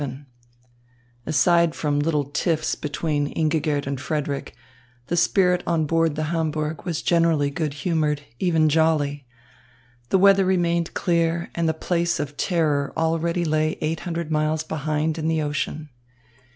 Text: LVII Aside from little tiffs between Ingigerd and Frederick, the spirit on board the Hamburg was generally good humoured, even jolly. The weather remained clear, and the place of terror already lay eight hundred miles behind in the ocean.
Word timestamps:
LVII 0.01 0.25
Aside 1.27 1.75
from 1.75 1.99
little 1.99 2.23
tiffs 2.23 2.73
between 2.73 3.31
Ingigerd 3.35 3.85
and 3.85 4.01
Frederick, 4.01 4.55
the 5.09 5.15
spirit 5.15 5.61
on 5.67 5.85
board 5.85 6.15
the 6.15 6.31
Hamburg 6.33 6.85
was 6.85 7.03
generally 7.03 7.51
good 7.51 7.75
humoured, 7.85 8.23
even 8.39 8.67
jolly. 8.67 9.27
The 10.09 10.17
weather 10.17 10.43
remained 10.43 10.95
clear, 10.95 11.51
and 11.53 11.69
the 11.69 11.75
place 11.75 12.19
of 12.19 12.35
terror 12.35 12.91
already 12.97 13.45
lay 13.45 13.77
eight 13.79 13.99
hundred 13.99 14.31
miles 14.31 14.63
behind 14.63 15.19
in 15.19 15.27
the 15.27 15.43
ocean. 15.43 15.89